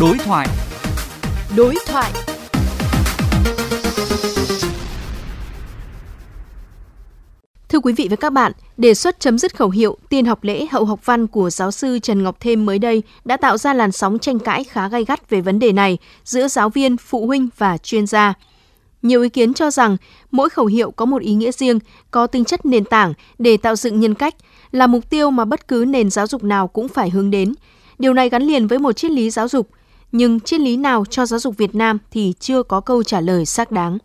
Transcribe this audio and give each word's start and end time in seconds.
Đối 0.00 0.18
thoại. 0.18 0.48
Đối 1.56 1.74
thoại. 1.86 2.12
Thưa 7.68 7.78
quý 7.78 7.92
vị 7.92 8.06
và 8.10 8.16
các 8.16 8.32
bạn, 8.32 8.52
đề 8.76 8.94
xuất 8.94 9.20
chấm 9.20 9.38
dứt 9.38 9.56
khẩu 9.56 9.70
hiệu 9.70 9.96
tiên 10.08 10.24
học 10.24 10.44
lễ 10.44 10.66
hậu 10.70 10.84
học 10.84 11.00
văn 11.04 11.26
của 11.26 11.50
giáo 11.50 11.70
sư 11.70 11.98
Trần 11.98 12.22
Ngọc 12.22 12.36
Thêm 12.40 12.66
mới 12.66 12.78
đây 12.78 13.02
đã 13.24 13.36
tạo 13.36 13.58
ra 13.58 13.74
làn 13.74 13.92
sóng 13.92 14.18
tranh 14.18 14.38
cãi 14.38 14.64
khá 14.64 14.88
gay 14.88 15.04
gắt 15.04 15.30
về 15.30 15.40
vấn 15.40 15.58
đề 15.58 15.72
này 15.72 15.98
giữa 16.24 16.48
giáo 16.48 16.70
viên, 16.70 16.96
phụ 16.96 17.26
huynh 17.26 17.48
và 17.58 17.78
chuyên 17.78 18.06
gia. 18.06 18.34
Nhiều 19.02 19.22
ý 19.22 19.28
kiến 19.28 19.54
cho 19.54 19.70
rằng 19.70 19.96
mỗi 20.30 20.50
khẩu 20.50 20.66
hiệu 20.66 20.90
có 20.90 21.04
một 21.04 21.22
ý 21.22 21.32
nghĩa 21.32 21.52
riêng, 21.52 21.78
có 22.10 22.26
tính 22.26 22.44
chất 22.44 22.66
nền 22.66 22.84
tảng 22.84 23.14
để 23.38 23.56
tạo 23.56 23.76
dựng 23.76 24.00
nhân 24.00 24.14
cách, 24.14 24.34
là 24.72 24.86
mục 24.86 25.10
tiêu 25.10 25.30
mà 25.30 25.44
bất 25.44 25.68
cứ 25.68 25.84
nền 25.88 26.10
giáo 26.10 26.26
dục 26.26 26.44
nào 26.44 26.68
cũng 26.68 26.88
phải 26.88 27.10
hướng 27.10 27.30
đến. 27.30 27.54
Điều 27.98 28.14
này 28.14 28.28
gắn 28.28 28.42
liền 28.42 28.66
với 28.66 28.78
một 28.78 28.92
triết 28.92 29.10
lý 29.10 29.30
giáo 29.30 29.48
dục, 29.48 29.68
nhưng 30.12 30.40
triết 30.40 30.60
lý 30.60 30.76
nào 30.76 31.04
cho 31.04 31.26
giáo 31.26 31.38
dục 31.38 31.56
Việt 31.56 31.74
Nam 31.74 31.98
thì 32.10 32.32
chưa 32.38 32.62
có 32.62 32.80
câu 32.80 33.02
trả 33.02 33.20
lời 33.20 33.46
xác 33.46 33.72
đáng. 33.72 33.98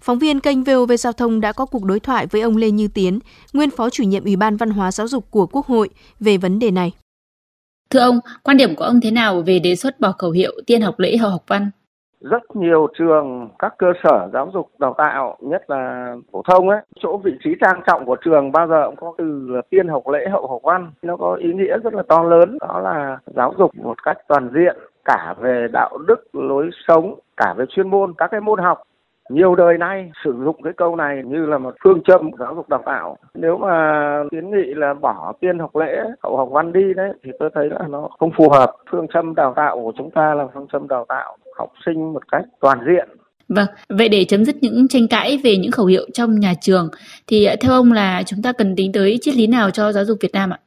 Phóng 0.00 0.18
viên 0.18 0.40
kênh 0.40 0.64
VOV 0.64 0.92
Giao 0.98 1.12
thông 1.12 1.40
đã 1.40 1.52
có 1.52 1.66
cuộc 1.66 1.84
đối 1.84 2.00
thoại 2.00 2.26
với 2.26 2.40
ông 2.40 2.56
Lê 2.56 2.70
Như 2.70 2.88
Tiến, 2.94 3.18
nguyên 3.52 3.70
phó 3.70 3.90
chủ 3.90 4.04
nhiệm 4.04 4.24
Ủy 4.24 4.36
ban 4.36 4.56
Văn 4.56 4.70
hóa 4.70 4.92
Giáo 4.92 5.08
dục 5.08 5.24
của 5.30 5.46
Quốc 5.46 5.66
hội 5.66 5.88
về 6.20 6.36
vấn 6.36 6.58
đề 6.58 6.70
này. 6.70 6.92
Thưa 7.90 8.00
ông, 8.00 8.20
quan 8.42 8.56
điểm 8.56 8.74
của 8.76 8.84
ông 8.84 9.00
thế 9.00 9.10
nào 9.10 9.42
về 9.46 9.58
đề 9.58 9.76
xuất 9.76 10.00
bỏ 10.00 10.12
khẩu 10.18 10.30
hiệu 10.30 10.52
tiên 10.66 10.82
học 10.82 10.98
lễ 10.98 11.16
hậu 11.16 11.30
học 11.30 11.44
văn? 11.46 11.70
rất 12.22 12.56
nhiều 12.56 12.86
trường 12.98 13.48
các 13.58 13.74
cơ 13.78 13.86
sở 14.04 14.28
giáo 14.32 14.50
dục 14.54 14.70
đào 14.78 14.94
tạo 14.98 15.36
nhất 15.40 15.70
là 15.70 16.14
phổ 16.32 16.42
thông 16.42 16.68
ấy 16.68 16.80
chỗ 17.00 17.20
vị 17.24 17.32
trí 17.44 17.50
trang 17.60 17.80
trọng 17.86 18.06
của 18.06 18.16
trường 18.24 18.52
bao 18.52 18.68
giờ 18.68 18.86
cũng 18.86 18.96
có 18.96 19.14
từ 19.18 19.48
là 19.48 19.62
tiên 19.70 19.88
học 19.88 20.08
lễ 20.08 20.28
hậu 20.32 20.46
học 20.46 20.60
văn 20.62 20.90
nó 21.02 21.16
có 21.16 21.34
ý 21.34 21.52
nghĩa 21.52 21.78
rất 21.84 21.94
là 21.94 22.02
to 22.08 22.22
lớn 22.22 22.58
đó 22.60 22.80
là 22.80 23.18
giáo 23.36 23.54
dục 23.58 23.70
một 23.74 24.02
cách 24.02 24.16
toàn 24.28 24.50
diện 24.54 24.76
cả 25.04 25.34
về 25.40 25.66
đạo 25.72 25.98
đức 26.06 26.34
lối 26.34 26.70
sống 26.88 27.18
cả 27.36 27.54
về 27.56 27.64
chuyên 27.68 27.88
môn 27.90 28.14
các 28.18 28.30
cái 28.30 28.40
môn 28.40 28.58
học. 28.58 28.82
Nhiều 29.30 29.54
đời 29.54 29.78
nay 29.78 30.10
sử 30.24 30.34
dụng 30.44 30.62
cái 30.62 30.72
câu 30.76 30.96
này 30.96 31.22
như 31.26 31.46
là 31.46 31.58
một 31.58 31.74
phương 31.84 32.02
châm 32.04 32.30
giáo 32.38 32.54
dục 32.54 32.68
đào 32.68 32.82
tạo. 32.86 33.16
Nếu 33.34 33.58
mà 33.58 34.16
kiến 34.30 34.50
nghị 34.50 34.74
là 34.74 34.94
bỏ 34.94 35.32
tiên 35.40 35.58
học 35.58 35.76
lễ 35.76 36.04
hậu 36.22 36.36
học 36.36 36.48
văn 36.52 36.72
đi 36.72 36.94
đấy 36.96 37.12
thì 37.24 37.30
tôi 37.38 37.50
thấy 37.54 37.68
là 37.70 37.86
nó 37.90 38.08
không 38.18 38.30
phù 38.36 38.50
hợp. 38.50 38.72
Phương 38.90 39.06
châm 39.14 39.34
đào 39.34 39.52
tạo 39.56 39.80
của 39.82 39.92
chúng 39.98 40.10
ta 40.10 40.34
là 40.34 40.46
phương 40.54 40.66
châm 40.72 40.88
đào 40.88 41.06
tạo 41.08 41.36
học 41.58 41.72
sinh 41.86 42.12
một 42.12 42.22
cách 42.32 42.44
toàn 42.60 42.78
diện. 42.86 43.08
Vâng, 43.48 43.66
vậy 43.88 44.08
để 44.08 44.24
chấm 44.24 44.44
dứt 44.44 44.56
những 44.60 44.88
tranh 44.88 45.08
cãi 45.10 45.40
về 45.44 45.56
những 45.56 45.72
khẩu 45.72 45.86
hiệu 45.86 46.02
trong 46.14 46.40
nhà 46.40 46.52
trường 46.60 46.88
thì 47.26 47.48
theo 47.60 47.72
ông 47.72 47.92
là 47.92 48.22
chúng 48.26 48.42
ta 48.42 48.52
cần 48.52 48.76
tính 48.76 48.92
tới 48.92 49.18
triết 49.20 49.34
lý 49.36 49.46
nào 49.46 49.70
cho 49.70 49.92
giáo 49.92 50.04
dục 50.04 50.18
Việt 50.20 50.32
Nam 50.32 50.50
ạ? 50.50 50.58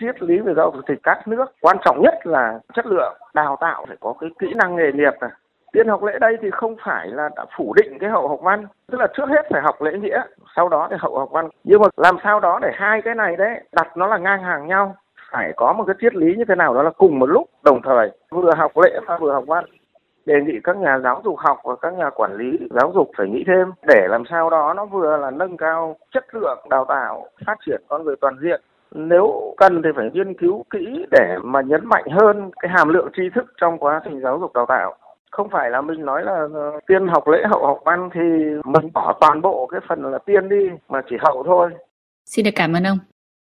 Triết 0.00 0.22
lý 0.22 0.38
về 0.38 0.54
giáo 0.54 0.70
dục 0.74 0.84
thì 0.88 0.94
các 1.02 1.28
nước, 1.28 1.44
quan 1.60 1.76
trọng 1.84 2.02
nhất 2.02 2.14
là 2.26 2.58
chất 2.74 2.86
lượng 2.86 3.16
đào 3.34 3.56
tạo 3.60 3.84
phải 3.88 3.96
có 4.00 4.14
cái 4.20 4.30
kỹ 4.38 4.54
năng 4.54 4.76
nghề 4.76 4.92
nghiệp 4.92 5.12
này. 5.20 5.30
Tiên 5.72 5.88
học 5.88 6.02
lễ 6.02 6.18
đây 6.20 6.36
thì 6.42 6.50
không 6.50 6.76
phải 6.84 7.08
là 7.08 7.28
đã 7.36 7.44
phủ 7.56 7.74
định 7.76 7.98
cái 7.98 8.10
hậu 8.10 8.28
học 8.28 8.38
văn, 8.42 8.66
tức 8.90 9.00
là 9.00 9.06
trước 9.16 9.28
hết 9.28 9.46
phải 9.50 9.62
học 9.62 9.82
lễ 9.82 9.92
nghĩa, 9.92 10.22
sau 10.56 10.68
đó 10.68 10.88
thì 10.90 10.96
hậu 10.98 11.18
học 11.18 11.28
văn. 11.32 11.48
Nhưng 11.64 11.80
mà 11.80 11.88
làm 11.96 12.16
sao 12.24 12.40
đó 12.40 12.58
để 12.62 12.70
hai 12.74 13.02
cái 13.02 13.14
này 13.14 13.36
đấy, 13.36 13.60
đặt 13.72 13.96
nó 13.96 14.06
là 14.06 14.18
ngang 14.18 14.42
hàng 14.42 14.66
nhau, 14.66 14.96
phải 15.32 15.52
có 15.56 15.72
một 15.72 15.84
cái 15.86 15.96
triết 16.00 16.14
lý 16.14 16.36
như 16.36 16.44
thế 16.48 16.54
nào 16.54 16.74
đó 16.74 16.82
là 16.82 16.90
cùng 16.90 17.18
một 17.18 17.26
lúc, 17.26 17.48
đồng 17.64 17.82
thời 17.82 18.10
vừa 18.30 18.54
học 18.56 18.72
lễ 18.78 19.00
và 19.06 19.18
vừa 19.18 19.32
học 19.32 19.44
văn. 19.46 19.64
Đề 20.26 20.34
nghị 20.40 20.60
các 20.64 20.76
nhà 20.76 20.98
giáo 20.98 21.20
dục 21.24 21.38
học 21.38 21.58
và 21.64 21.76
các 21.76 21.94
nhà 21.94 22.10
quản 22.10 22.36
lý 22.36 22.58
giáo 22.70 22.92
dục 22.94 23.10
phải 23.16 23.28
nghĩ 23.28 23.44
thêm, 23.46 23.72
để 23.82 24.06
làm 24.08 24.24
sao 24.30 24.50
đó 24.50 24.74
nó 24.74 24.84
vừa 24.84 25.16
là 25.16 25.30
nâng 25.30 25.56
cao 25.56 25.96
chất 26.12 26.34
lượng 26.34 26.58
đào 26.70 26.84
tạo, 26.84 27.26
phát 27.46 27.54
triển 27.66 27.82
con 27.88 28.04
người 28.04 28.16
toàn 28.20 28.36
diện 28.40 28.60
nếu 28.94 29.54
cần 29.56 29.82
thì 29.82 29.90
phải 29.96 30.10
nghiên 30.12 30.34
cứu 30.34 30.64
kỹ 30.70 31.06
để 31.10 31.36
mà 31.42 31.60
nhấn 31.60 31.86
mạnh 31.86 32.04
hơn 32.10 32.50
cái 32.60 32.70
hàm 32.74 32.88
lượng 32.88 33.08
tri 33.16 33.22
thức 33.34 33.44
trong 33.60 33.78
quá 33.78 34.00
trình 34.04 34.20
giáo 34.20 34.38
dục 34.40 34.52
đào 34.54 34.66
tạo 34.68 34.96
không 35.30 35.48
phải 35.52 35.70
là 35.70 35.80
mình 35.80 36.04
nói 36.04 36.24
là 36.24 36.46
ờ, 36.54 36.80
tiên 36.86 37.08
học 37.08 37.28
lễ 37.28 37.38
hậu 37.50 37.66
học 37.66 37.78
văn 37.84 38.10
thì 38.14 38.20
mình 38.64 38.92
bỏ 38.94 39.18
toàn 39.20 39.42
bộ 39.42 39.66
cái 39.66 39.80
phần 39.88 40.04
là 40.12 40.18
tiên 40.18 40.48
đi, 40.48 40.70
mà 40.88 41.02
chỉ 41.10 41.16
hậu 41.20 41.42
thôi 41.46 41.70
Xin 42.24 42.44
được 42.44 42.50
cảm 42.56 42.72
ơn 42.72 42.84
ông. 42.84 42.98